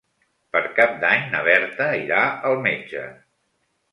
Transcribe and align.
Per 0.53 0.59
Cap 0.79 0.95
d'Any 1.03 1.27
na 1.35 1.41
Berta 1.49 1.89
irà 2.05 2.23
al 2.51 2.57
metge. 2.65 3.07